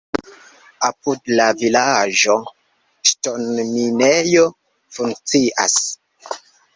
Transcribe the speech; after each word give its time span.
Apud 0.87 1.19
la 1.39 1.43
vilaĝo 1.57 2.37
ŝtonminejo 3.09 4.47
funkcias. 4.97 5.77